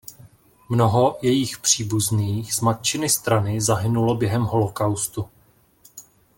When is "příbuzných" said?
1.57-2.53